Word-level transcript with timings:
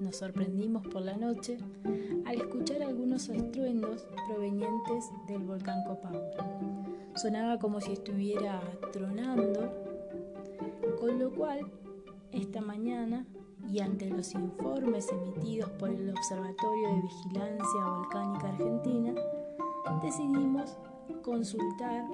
nos 0.00 0.16
sorprendimos 0.16 0.86
por 0.86 1.02
la 1.02 1.16
noche 1.16 1.58
al 2.26 2.36
escuchar 2.36 2.82
algunos 2.82 3.28
estruendos 3.28 4.06
provenientes 4.28 5.10
del 5.26 5.44
volcán 5.44 5.84
Copahue. 5.84 6.20
Sonaba 7.14 7.58
como 7.58 7.80
si 7.80 7.92
estuviera 7.92 8.60
tronando, 8.92 9.72
con 11.00 11.18
lo 11.18 11.30
cual 11.32 11.70
esta 12.32 12.60
mañana 12.60 13.26
y 13.68 13.80
ante 13.80 14.08
los 14.08 14.34
informes 14.34 15.08
emitidos 15.10 15.70
por 15.70 15.90
el 15.90 16.10
Observatorio 16.10 16.88
de 16.88 17.02
Vigilancia 17.02 17.86
Volcánica 17.86 18.48
Argentina, 18.48 19.14
decidimos 20.02 20.76
consultar 21.22 22.04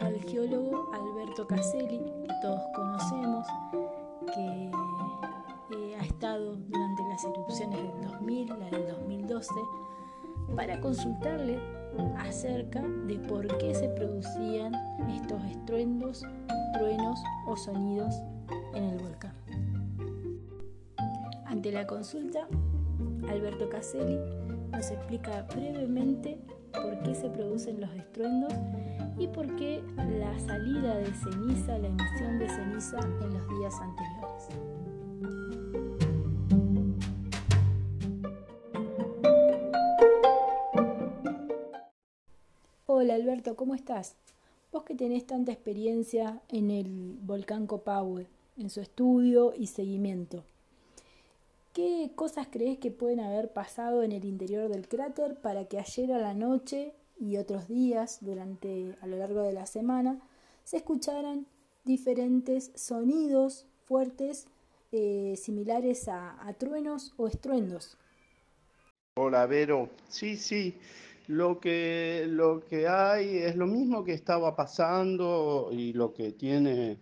al 0.00 0.20
geólogo 0.22 0.90
Alberto 0.92 1.46
Caselli, 1.46 1.98
que 1.98 2.34
todos 2.42 2.60
conocemos, 2.74 3.46
que 4.34 4.70
eh, 5.76 5.96
ha 5.98 6.04
estado 6.04 6.56
durante 6.56 6.95
las 7.16 7.24
erupciones 7.24 7.78
del 7.82 8.10
2000, 8.10 8.48
la 8.48 8.70
del 8.70 8.88
2012, 8.88 9.54
para 10.54 10.78
consultarle 10.82 11.58
acerca 12.18 12.82
de 12.82 13.18
por 13.20 13.46
qué 13.56 13.74
se 13.74 13.88
producían 13.88 14.74
estos 15.08 15.42
estruendos, 15.44 16.22
truenos 16.74 17.18
o 17.46 17.56
sonidos 17.56 18.16
en 18.74 18.84
el 18.84 18.98
volcán. 18.98 19.32
Ante 21.46 21.72
la 21.72 21.86
consulta, 21.86 22.48
Alberto 23.30 23.70
Caselli 23.70 24.18
nos 24.70 24.90
explica 24.90 25.40
brevemente 25.54 26.38
por 26.70 27.02
qué 27.02 27.14
se 27.14 27.30
producen 27.30 27.80
los 27.80 27.94
estruendos 27.94 28.52
y 29.16 29.26
por 29.28 29.56
qué 29.56 29.82
la 29.96 30.38
salida 30.38 30.96
de 30.96 31.14
ceniza, 31.14 31.78
la 31.78 31.88
emisión 31.88 32.38
de 32.38 32.48
ceniza 32.50 32.98
en 32.98 33.32
los 33.32 33.58
días 33.58 33.74
anteriores. 33.80 34.15
Hola 42.98 43.12
Alberto, 43.12 43.56
¿cómo 43.56 43.74
estás? 43.74 44.16
Vos 44.72 44.84
que 44.84 44.94
tenés 44.94 45.26
tanta 45.26 45.52
experiencia 45.52 46.40
en 46.48 46.70
el 46.70 47.18
volcán 47.20 47.66
Copahue, 47.66 48.26
en 48.56 48.70
su 48.70 48.80
estudio 48.80 49.52
y 49.54 49.66
seguimiento. 49.66 50.44
¿Qué 51.74 52.12
cosas 52.14 52.48
crees 52.50 52.78
que 52.78 52.90
pueden 52.90 53.20
haber 53.20 53.52
pasado 53.52 54.02
en 54.02 54.12
el 54.12 54.24
interior 54.24 54.70
del 54.70 54.88
cráter 54.88 55.34
para 55.42 55.66
que 55.66 55.78
ayer 55.78 56.10
a 56.10 56.18
la 56.18 56.32
noche 56.32 56.94
y 57.20 57.36
otros 57.36 57.68
días 57.68 58.16
durante 58.22 58.96
a 59.02 59.06
lo 59.06 59.18
largo 59.18 59.42
de 59.42 59.52
la 59.52 59.66
semana 59.66 60.18
se 60.64 60.78
escucharan 60.78 61.44
diferentes 61.84 62.70
sonidos 62.76 63.66
fuertes 63.84 64.46
eh, 64.92 65.34
similares 65.36 66.08
a, 66.08 66.50
truenos 66.58 67.12
o 67.18 67.28
estruendos? 67.28 67.98
Hola 69.18 69.44
Vero, 69.44 69.90
sí, 70.08 70.38
sí, 70.38 70.78
lo 71.28 71.58
que, 71.60 72.26
lo 72.28 72.60
que 72.60 72.86
hay 72.88 73.38
es 73.38 73.56
lo 73.56 73.66
mismo 73.66 74.04
que 74.04 74.14
estaba 74.14 74.54
pasando 74.54 75.70
y 75.72 75.92
lo 75.92 76.12
que 76.12 76.32
tiene 76.32 76.98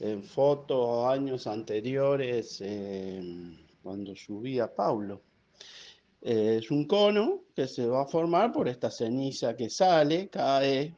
en 0.00 0.22
fotos 0.22 1.06
años 1.06 1.46
anteriores. 1.46 2.58
Eh, 2.60 3.58
cuando 3.82 4.14
subía 4.14 4.72
Paulo. 4.74 5.22
Eh, 6.20 6.58
es 6.62 6.70
un 6.70 6.86
cono 6.86 7.42
que 7.54 7.66
se 7.66 7.86
va 7.86 8.02
a 8.02 8.06
formar 8.06 8.52
por 8.52 8.68
esta 8.68 8.90
ceniza 8.90 9.56
que 9.56 9.68
sale, 9.68 10.28
cae 10.28 10.94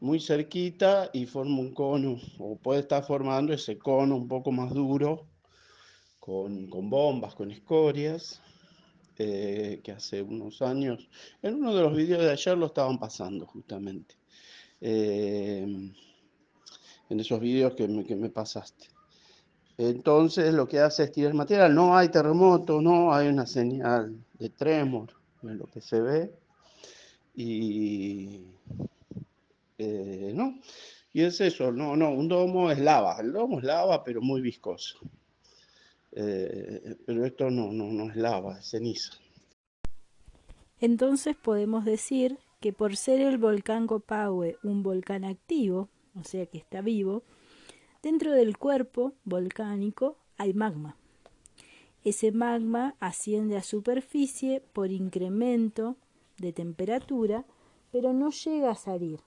muy 0.00 0.18
cerquita 0.18 1.10
y 1.12 1.26
forma 1.26 1.60
un 1.60 1.74
cono, 1.74 2.18
o 2.38 2.56
puede 2.56 2.80
estar 2.80 3.04
formando 3.04 3.52
ese 3.52 3.78
cono 3.78 4.16
un 4.16 4.26
poco 4.26 4.50
más 4.50 4.72
duro, 4.72 5.26
con, 6.18 6.70
bombas, 6.88 7.34
con 7.34 7.50
escorias, 7.50 8.40
eh, 9.24 9.80
que 9.82 9.92
hace 9.92 10.22
unos 10.22 10.62
años, 10.62 11.08
en 11.42 11.54
uno 11.56 11.74
de 11.74 11.82
los 11.82 11.94
vídeos 11.94 12.22
de 12.22 12.30
ayer 12.30 12.58
lo 12.58 12.66
estaban 12.66 12.98
pasando 12.98 13.46
justamente, 13.46 14.16
eh, 14.80 15.64
en 17.08 17.20
esos 17.20 17.40
vídeos 17.40 17.74
que 17.74 18.16
me 18.16 18.30
pasaste. 18.30 18.88
Entonces 19.78 20.52
lo 20.52 20.68
que 20.68 20.80
hace 20.80 21.04
es 21.04 21.12
tirar 21.12 21.34
material. 21.34 21.74
No 21.74 21.96
hay 21.96 22.08
terremoto, 22.08 22.80
no 22.80 23.12
hay 23.12 23.28
una 23.28 23.46
señal 23.46 24.16
de 24.38 24.50
tremor 24.50 25.10
en 25.42 25.58
lo 25.58 25.66
que 25.66 25.80
se 25.80 26.00
ve. 26.00 26.32
Y 27.34 28.44
eh, 29.78 30.32
no. 30.34 30.58
Y 31.12 31.22
es 31.22 31.40
eso, 31.40 31.72
no, 31.72 31.96
no, 31.96 32.10
un 32.10 32.28
domo 32.28 32.70
es 32.70 32.78
lava. 32.78 33.18
El 33.20 33.32
domo 33.32 33.58
es 33.58 33.64
lava, 33.64 34.02
pero 34.04 34.20
muy 34.20 34.40
viscoso. 34.40 34.98
Eh, 36.12 36.96
pero 37.06 37.24
esto 37.24 37.50
no, 37.50 38.10
es 38.10 38.16
lava, 38.16 38.58
es 38.58 38.70
ceniza. 38.70 39.12
Entonces 40.80 41.36
podemos 41.36 41.84
decir 41.84 42.38
que 42.60 42.72
por 42.72 42.96
ser 42.96 43.20
el 43.20 43.38
volcán 43.38 43.86
Copahue 43.86 44.58
un 44.62 44.82
volcán 44.82 45.24
activo, 45.24 45.88
o 46.18 46.24
sea 46.24 46.46
que 46.46 46.58
está 46.58 46.80
vivo, 46.80 47.22
Dentro 48.02 48.32
del 48.32 48.58
cuerpo 48.58 49.12
volcánico 49.24 50.16
hay 50.36 50.54
magma. 50.54 50.96
Ese 52.02 52.32
magma 52.32 52.96
asciende 52.98 53.56
a 53.56 53.62
superficie 53.62 54.60
por 54.72 54.90
incremento 54.90 55.94
de 56.38 56.52
temperatura, 56.52 57.44
pero 57.92 58.12
no 58.12 58.30
llega 58.30 58.72
a 58.72 58.74
salir. 58.74 59.20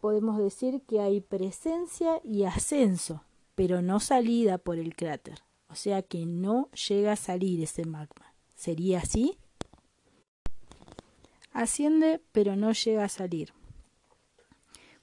Podemos 0.00 0.38
decir 0.38 0.80
que 0.88 0.98
hay 1.00 1.20
presencia 1.20 2.20
y 2.24 2.42
ascenso, 2.42 3.22
pero 3.56 3.82
no 3.82 3.98
salida 3.98 4.58
por 4.58 4.78
el 4.78 4.94
cráter. 4.94 5.42
O 5.68 5.74
sea 5.74 6.02
que 6.02 6.24
no 6.26 6.70
llega 6.70 7.12
a 7.12 7.16
salir 7.16 7.60
ese 7.60 7.84
magma. 7.84 8.32
¿Sería 8.54 9.00
así? 9.00 9.36
Asciende, 11.52 12.22
pero 12.30 12.54
no 12.54 12.70
llega 12.70 13.02
a 13.04 13.08
salir. 13.08 13.52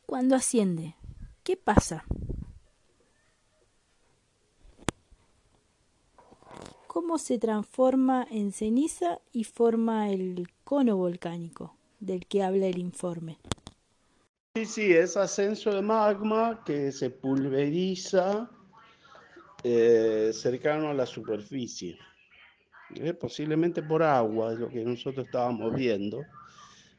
Cuando 0.05 0.35
asciende, 0.35 0.95
¿Qué 1.43 1.57
pasa? 1.57 2.05
¿Cómo 6.87 7.17
se 7.17 7.37
transforma 7.37 8.25
en 8.31 8.53
ceniza 8.53 9.19
y 9.33 9.43
forma 9.43 10.09
el 10.09 10.47
cono 10.63 10.95
volcánico 10.95 11.75
del 11.99 12.25
que 12.25 12.43
habla 12.43 12.67
el 12.67 12.77
informe? 12.77 13.39
Sí, 14.55 14.65
sí, 14.65 14.93
es 14.93 15.17
ascenso 15.17 15.73
de 15.73 15.81
magma 15.81 16.61
que 16.63 16.91
se 16.91 17.09
pulveriza 17.09 18.49
eh, 19.63 20.31
cercano 20.31 20.89
a 20.89 20.93
la 20.93 21.07
superficie. 21.07 21.97
Eh, 22.95 23.13
posiblemente 23.13 23.81
por 23.81 24.03
agua, 24.03 24.53
es 24.53 24.59
lo 24.59 24.69
que 24.69 24.83
nosotros 24.83 25.25
estábamos 25.25 25.73
viendo 25.73 26.23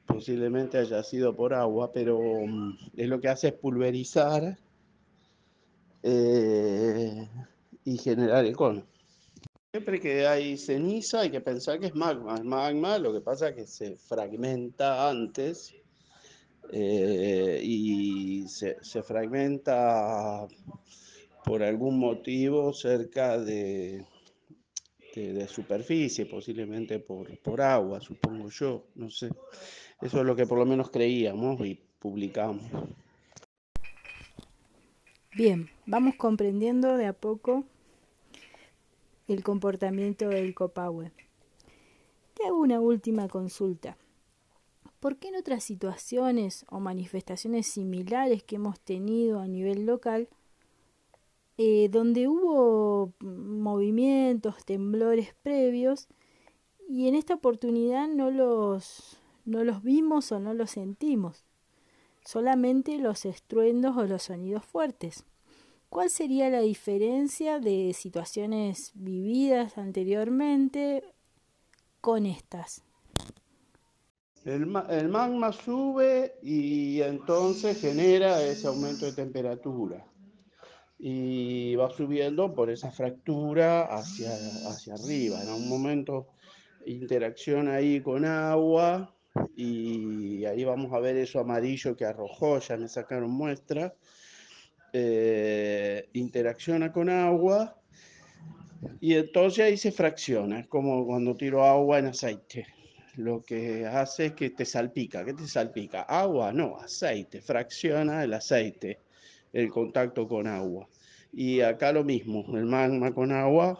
posiblemente 0.07 0.79
haya 0.79 1.03
sido 1.03 1.35
por 1.35 1.55
agua, 1.55 1.93
pero 1.93 2.19
mm, 2.19 2.77
es 2.97 3.09
lo 3.09 3.21
que 3.21 3.29
hace 3.29 3.49
es 3.49 3.55
pulverizar 3.55 4.59
eh, 6.03 7.29
y 7.85 7.99
generar 7.99 8.45
el 8.45 8.57
cono. 8.57 8.87
Siempre 9.73 10.01
que 10.01 10.27
hay 10.27 10.57
ceniza 10.57 11.21
hay 11.21 11.31
que 11.31 11.41
pensar 11.41 11.81
que 11.81 11.87
es 11.87 11.95
magma. 11.95 12.37
El 12.37 12.45
magma 12.45 12.99
lo 12.99 13.13
que 13.13 13.21
pasa 13.21 13.49
es 13.49 13.57
que 13.57 13.67
se 13.67 13.97
fragmenta 13.97 15.09
antes 15.09 15.75
eh, 16.73 17.61
y 17.63 18.47
se, 18.49 19.03
fragmenta 19.03 20.47
por 21.45 21.63
algún 21.63 21.99
motivo 21.99 22.73
cerca 22.73 23.39
de, 23.39 24.05
de, 25.15 25.49
superficie, 25.49 26.27
posiblemente 26.27 26.99
por, 26.99 27.39
por 27.39 27.61
agua, 27.61 28.01
supongo 28.01 28.49
yo, 28.49 28.87
no 28.95 29.11
sé. 29.11 29.31
Eso 30.01 30.21
es 30.21 30.27
lo 30.27 30.37
que 30.37 30.47
por 30.47 30.59
lo 30.59 30.67
menos 30.67 30.91
creíamos 30.91 31.61
y 31.67 31.81
publicamos. 31.99 32.63
Bien, 35.37 35.69
vamos 35.87 36.15
comprendiendo 36.17 36.97
de 36.97 37.07
a 37.07 37.13
poco 37.13 37.65
el 39.27 39.43
comportamiento 39.43 40.29
del 40.29 40.55
Copahue. 40.55 41.11
Te 42.35 42.47
hago 42.47 42.59
una 42.59 42.81
última 42.81 43.29
consulta. 43.29 43.97
¿Por 45.05 45.19
qué 45.19 45.29
en 45.29 45.37
otras 45.37 45.63
situaciones 45.63 46.65
o 46.71 46.81
manifestaciones 46.81 47.67
similares 47.67 48.43
que 48.43 48.57
hemos 48.57 48.81
tenido 48.81 49.41
a 49.41 49.47
nivel 49.47 49.85
local, 49.85 50.31
eh, 51.59 51.91
donde 51.91 52.27
hubo 52.27 53.13
movimientos, 53.21 54.65
temblores 54.65 55.35
previos, 55.43 56.09
y 56.89 57.07
en 57.07 57.17
esta 57.17 57.35
oportunidad 57.35 58.09
no 58.09 58.31
los, 58.31 59.19
no 59.45 59.63
los 59.63 59.83
vimos 59.83 60.33
o 60.33 60.41
no 60.41 60.55
los 60.55 60.71
sentimos, 60.71 61.45
solamente 62.25 62.97
los 62.97 63.27
estruendos 63.27 63.99
o 63.99 64.07
los 64.07 64.23
sonidos 64.23 64.65
fuertes. 64.65 65.27
¿Cuál 65.91 66.09
sería 66.09 66.49
la 66.49 66.61
diferencia 66.63 67.61
de 67.61 67.93
situaciones 67.93 68.93
vividas 68.95 69.77
anteriormente 69.77 71.05
con 72.01 72.25
estas? 72.25 72.84
El, 74.45 74.67
magma 74.67 75.53
sube 75.53 76.35
y 76.43 77.01
entonces 77.01 77.81
genera 77.81 78.43
ese 78.43 78.67
aumento 78.67 79.07
de 79.07 79.13
temperatura. 79.13 80.05
y 80.99 81.75
va 81.77 81.91
subiendo 81.91 82.55
por 82.55 82.71
esa 82.71 82.91
fractura 82.91 83.83
hacia, 83.83 84.31
hacia 84.69 84.95
arriba. 84.95 85.43
En 85.43 85.51
un 85.51 85.69
momento 85.69 86.29
interacción 86.87 87.69
ahí 87.69 88.01
con 88.01 88.25
agua 88.25 89.15
y 89.57 90.45
ahí 90.45 90.65
vamos 90.65 90.93
a 90.93 91.01
ver 91.01 91.17
eso 91.17 91.41
amarillo 91.41 91.97
que 91.97 92.05
arrojó, 92.05 92.59
ya 92.61 92.77
me 92.77 92.89
sacaron 92.89 93.31
muestra. 93.31 93.95
Eh, 94.93 96.09
interacciona 96.13 96.93
con 96.93 97.09
agua 97.09 97.77
y 99.01 99.15
entonces 99.15 99.65
ahí 99.65 99.77
se 99.77 99.91
fracciona, 99.91 100.61
es 100.61 100.69
como 100.69 101.05
cuando 101.05 101.37
tiro 101.37 101.65
agua 101.65 101.99
en 101.99 102.07
aceite. 102.07 102.67
Lo 103.17 103.43
que 103.43 103.87
hace 103.87 104.27
es 104.27 104.33
que 104.33 104.51
te 104.51 104.65
salpica. 104.65 105.25
¿Qué 105.25 105.35
te 105.35 105.47
salpica? 105.47 106.03
Agua, 106.03 106.53
no, 106.53 106.77
aceite. 106.79 107.41
Fracciona 107.41 108.25
el 108.25 108.35
aceite, 108.35 108.99
el 109.53 109.71
contacto 109.71 110.27
con 110.27 110.47
agua. 110.47 110.89
Y 111.33 111.61
acá 111.61 111.93
lo 111.93 112.05
mismo, 112.05 112.45
el 112.57 112.65
magma 112.65 113.13
con 113.13 113.33
agua 113.33 113.79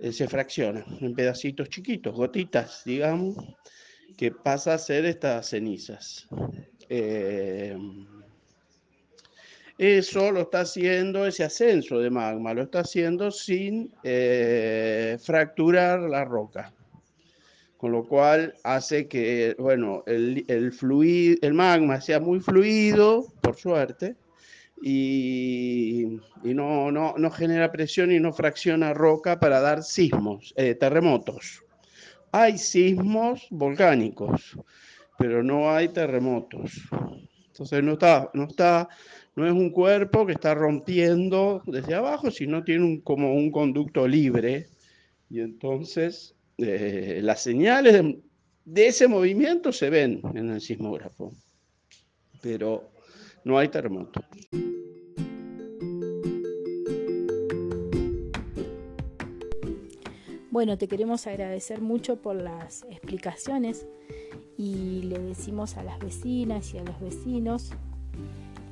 eh, 0.00 0.12
se 0.12 0.28
fracciona 0.28 0.84
en 1.00 1.14
pedacitos 1.14 1.68
chiquitos, 1.68 2.14
gotitas, 2.14 2.82
digamos, 2.84 3.36
que 4.16 4.30
pasa 4.30 4.74
a 4.74 4.78
ser 4.78 5.04
estas 5.04 5.48
cenizas. 5.48 6.28
Eh, 6.88 7.76
eso 9.78 10.30
lo 10.30 10.42
está 10.42 10.60
haciendo, 10.60 11.26
ese 11.26 11.42
ascenso 11.42 11.98
de 11.98 12.10
magma, 12.10 12.54
lo 12.54 12.62
está 12.62 12.80
haciendo 12.80 13.30
sin 13.30 13.92
eh, 14.04 15.16
fracturar 15.22 16.00
la 16.00 16.24
roca. 16.24 16.72
Con 17.80 17.92
lo 17.92 18.04
cual 18.04 18.54
hace 18.62 19.08
que, 19.08 19.56
bueno, 19.58 20.02
el, 20.06 20.44
el, 20.48 20.70
fluido, 20.70 21.38
el 21.40 21.54
magma 21.54 22.00
sea 22.02 22.20
muy 22.20 22.40
fluido, 22.40 23.26
por 23.40 23.56
suerte, 23.56 24.16
y, 24.82 26.18
no, 26.42 26.90
no, 26.90 27.30
genera 27.30 27.70
presión 27.70 28.12
y 28.12 28.18
no 28.18 28.32
fracciona 28.32 28.94
roca 28.94 29.38
para 29.38 29.60
dar 29.60 29.82
sismos, 29.82 30.54
eh, 30.56 30.74
terremotos. 30.74 31.62
Hay 32.32 32.58
sismos 32.58 33.46
volcánicos, 33.50 34.56
pero 35.18 35.42
no 35.42 35.70
hay 35.70 35.88
terremotos. 35.88 36.88
Entonces 37.48 37.82
no 37.82 37.92
está, 37.92 38.30
no 38.32 38.44
está, 38.44 38.88
no 39.36 39.46
es 39.46 39.52
un 39.52 39.70
cuerpo 39.70 40.24
que 40.24 40.32
está 40.32 40.54
rompiendo 40.54 41.62
desde 41.66 41.94
abajo, 41.94 42.30
sino 42.30 42.64
tiene 42.64 42.84
un, 42.84 43.00
como 43.00 43.34
un 43.34 43.50
conducto 43.50 44.08
libre. 44.08 44.68
Y 45.28 45.40
entonces 45.40 46.34
eh, 46.62 47.20
las 47.22 47.42
señales 47.42 47.92
de, 47.94 48.20
de 48.64 48.86
ese 48.86 49.08
movimiento 49.08 49.72
se 49.72 49.90
ven 49.90 50.20
en 50.34 50.50
el 50.50 50.60
sismógrafo. 50.60 51.32
Pero 52.40 52.90
no 53.44 53.58
hay 53.58 53.68
terremoto. 53.68 54.20
Bueno, 60.50 60.76
te 60.76 60.88
queremos 60.88 61.26
agradecer 61.26 61.80
mucho 61.80 62.16
por 62.16 62.36
las 62.36 62.84
explicaciones 62.90 63.86
y 64.58 65.02
le 65.04 65.18
decimos 65.18 65.76
a 65.76 65.82
las 65.82 65.98
vecinas 66.00 66.74
y 66.74 66.78
a 66.78 66.84
los 66.84 67.00
vecinos 67.00 67.70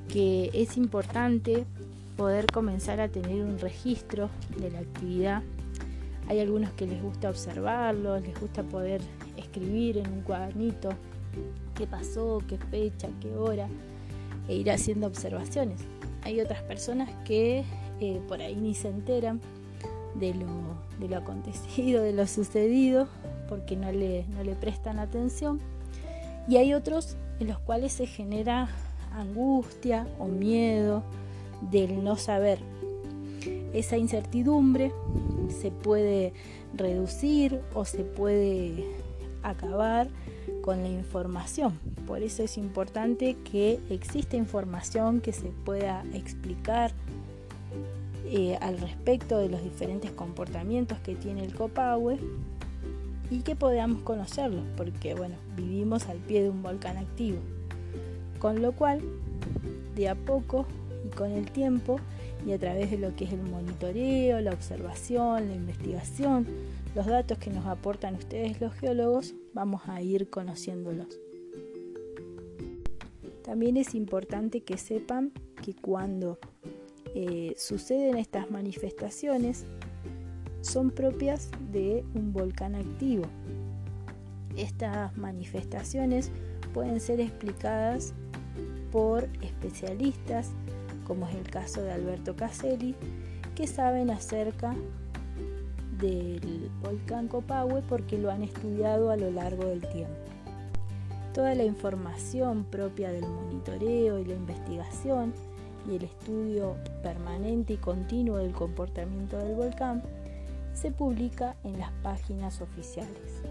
que 0.09 0.51
es 0.53 0.77
importante 0.77 1.65
poder 2.17 2.47
comenzar 2.47 3.01
a 3.01 3.09
tener 3.09 3.45
un 3.45 3.59
registro 3.59 4.29
de 4.59 4.71
la 4.71 4.81
actividad. 4.81 5.43
Hay 6.29 6.41
algunos 6.41 6.71
que 6.73 6.87
les 6.87 7.03
gusta 7.03 7.31
observarlo, 7.31 8.21
les 8.21 8.39
gusta 8.39 8.63
poder 8.63 9.01
escribir 9.39 9.97
en 9.97 10.13
un 10.13 10.21
cuadernito 10.21 10.91
qué 11.75 11.87
pasó, 11.87 12.43
qué 12.47 12.59
fecha, 12.59 13.09
qué 13.21 13.35
hora 13.35 13.67
e 14.47 14.57
ir 14.57 14.71
haciendo 14.71 15.07
observaciones. 15.07 15.81
Hay 16.23 16.41
otras 16.41 16.63
personas 16.63 17.09
que 17.25 17.65
eh, 18.01 18.21
por 18.29 18.43
ahí 18.43 18.57
ni 18.57 18.75
se 18.75 18.89
enteran 18.89 19.41
de 20.15 20.35
lo, 20.35 21.17
acontecido, 21.17 22.03
de 22.03 22.13
lo 22.13 22.27
sucedido, 22.27 23.09
porque 23.49 23.77
no 23.77 23.91
le, 23.91 24.27
no 24.29 24.45
le 24.45 24.55
prestan 24.55 24.99
atención. 24.99 25.61
Y 26.47 26.57
hay 26.57 26.75
otros 26.75 27.17
en 27.41 27.49
los 27.49 27.59
cuales 27.59 27.93
se 27.93 28.07
genera 28.07 28.69
angustia 29.13 30.07
o 30.19 30.27
miedo 30.27 31.03
del 31.71 32.05
no 32.05 32.17
saber. 32.17 32.59
Esa 33.73 33.97
incertidumbre 33.97 34.93
se 35.49 35.71
puede 35.71 36.33
reducir 36.75 37.61
o 37.75 37.85
se 37.85 38.05
puede 38.05 38.85
acabar 39.43 40.09
con 40.63 40.83
la 40.83 40.89
información. 40.89 41.79
Por 42.07 42.23
eso 42.23 42.43
es 42.43 42.57
importante 42.59 43.37
que 43.51 43.81
exista 43.91 44.37
información 44.37 45.21
que 45.21 45.33
se 45.33 45.49
pueda 45.65 46.05
explicar 46.15 46.93
eh, 48.27 48.59
al 48.61 48.79
respecto 48.79 49.39
de 49.39 49.49
los 49.49 49.63
diferentes 49.63 50.11
comportamientos 50.11 50.99
que 50.99 51.15
tiene 51.15 51.45
el 51.45 51.55
Copahue 51.55 52.19
y 53.31 53.41
que 53.41 53.57
podamos 53.57 54.03
conocerlos, 54.03 54.65
porque 54.77 55.15
bueno, 55.15 55.37
vivimos 55.57 56.07
al 56.09 56.19
pie 56.19 56.43
de 56.43 56.51
un 56.51 56.63
volcán 56.63 56.97
activo. 56.97 57.39
Con 58.39 58.63
lo 58.63 58.73
cual, 58.73 59.01
de 59.95 60.09
a 60.09 60.15
poco 60.15 60.67
y 61.07 61.15
con 61.15 61.33
el 61.33 61.51
tiempo, 61.51 62.01
y 62.49 62.53
a 62.53 62.59
través 62.59 62.91
de 62.91 62.97
lo 62.97 63.15
que 63.15 63.27
es 63.27 63.33
el 63.35 63.43
monitoreo, 63.43 64.41
la 64.41 64.53
observación, 64.53 65.49
la 65.49 65.55
investigación, 65.55 66.47
los 66.95 67.05
datos 67.05 67.37
que 67.37 67.51
nos 67.51 67.67
aportan 67.67 68.15
ustedes 68.15 68.59
los 68.59 68.73
geólogos, 68.73 69.35
vamos 69.53 69.83
a 69.87 70.01
ir 70.01 70.31
conociéndolos. 70.31 71.21
También 73.45 73.77
es 73.77 73.95
importante 73.95 74.63
que 74.63 74.79
sepan 74.79 75.31
que 75.63 75.75
cuando 75.75 76.39
eh, 77.15 77.53
suceden 77.59 78.17
estas 78.17 78.51
manifestaciones 78.51 79.67
son 80.63 80.91
propias 80.91 81.51
de 81.71 82.03
un 82.15 82.33
volcán 82.33 82.77
activo. 82.77 83.25
Estas 84.57 85.15
manifestaciones 85.19 86.31
pueden 86.73 86.99
ser 86.99 87.21
explicadas 87.21 88.15
por 88.91 89.29
especialistas, 89.43 90.53
como 91.09 91.27
es 91.27 91.35
el 91.35 91.51
caso 91.51 91.83
de 91.83 91.91
Alberto 91.91 92.37
Caselli, 92.37 92.95
que 93.57 93.67
saben 93.67 94.11
acerca 94.11 94.77
del 95.99 96.71
volcán 96.81 97.27
Copahue 97.27 97.83
porque 97.89 98.19
lo 98.19 98.31
han 98.31 98.43
estudiado 98.45 99.11
a 99.11 99.17
lo 99.17 99.31
largo 99.31 99.65
del 99.65 99.81
tiempo. 99.81 100.15
Toda 101.35 101.55
la 101.55 101.65
información 101.65 102.65
propia 102.65 103.11
del 103.11 103.27
monitoreo 103.27 104.19
y 104.19 104.25
la 104.25 104.35
investigación 104.35 105.33
y 105.91 105.97
el 105.97 106.05
estudio 106.05 106.77
permanente 107.03 107.73
y 107.73 107.77
continuo 107.79 108.37
del 108.37 108.53
comportamiento 108.53 109.39
del 109.39 109.55
volcán 109.55 110.03
se 110.75 110.93
publica 110.93 111.57
en 111.65 111.79
las 111.79 111.91
páginas 112.03 112.61
oficiales, 112.61 113.43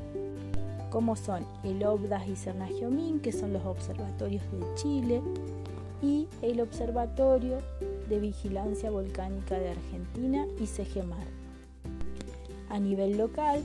como 0.90 1.16
son 1.16 1.46
el 1.64 1.84
OBDAS 1.84 2.28
y 2.30 2.36
Cernagiomín, 2.36 3.20
que 3.20 3.34
son 3.34 3.52
los 3.52 3.66
observatorios 3.66 4.44
de 4.52 4.76
Chile, 4.76 5.22
y 6.02 6.28
el 6.42 6.62
Observatorio 6.62 7.58
de 8.10 8.20
Vigilancia 8.20 8.92
Volcánica 8.92 9.58
de 9.58 9.72
Argentina 9.72 10.46
y 10.60 10.68
CGMAR. 10.68 11.28
A 12.70 12.80
nivel 12.80 13.18
local, 13.18 13.64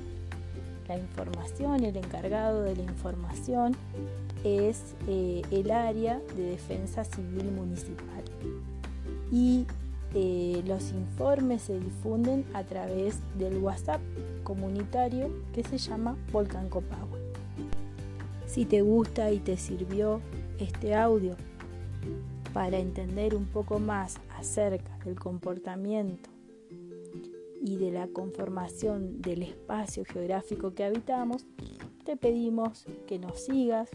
la 0.89 0.97
información, 0.97 1.85
el 1.85 1.97
encargado 1.97 2.63
de 2.63 2.77
la 2.77 2.83
información 2.83 3.77
es 4.45 4.95
eh, 5.09 5.43
el 5.51 5.71
área 5.71 6.21
de 6.37 6.43
defensa 6.43 7.05
civil 7.05 7.51
municipal 7.53 8.25
y 9.31 9.67
eh, 10.15 10.63
los 10.67 10.91
informes 10.93 11.63
se 11.63 11.79
difunden 11.79 12.45
a 12.53 12.65
través 12.65 13.19
del 13.39 13.59
WhatsApp 13.59 14.01
comunitario 14.45 15.31
que 15.55 15.63
se 15.63 15.79
llama 15.79 16.17
Volcán 16.33 16.69
Copahue. 16.69 17.19
Si 18.47 18.67
te 18.67 18.83
gusta 18.83 19.31
y 19.31 19.39
te 19.39 19.57
sirvió 19.57 20.21
este 20.59 20.95
audio 20.95 21.37
para 22.53 22.79
entender 22.79 23.35
un 23.35 23.47
poco 23.47 23.79
más 23.79 24.17
acerca 24.37 24.97
del 25.05 25.19
comportamiento 25.19 26.31
y 27.61 27.77
de 27.77 27.93
la 27.93 28.09
conformación 28.09 29.23
del 29.23 29.43
espacio 29.43 30.05
geográfico 30.05 30.75
que 30.75 30.85
habitamos, 30.85 31.47
te 32.05 32.17
pedimos 32.17 32.85
que 33.07 33.19
nos 33.19 33.45
sigas, 33.45 33.89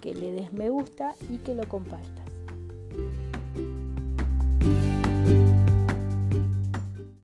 que 0.00 0.14
le 0.14 0.32
des 0.32 0.52
me 0.52 0.70
gusta 0.70 1.14
y 1.28 1.38
que 1.38 1.54
lo 1.54 1.68
compartas. 1.68 2.19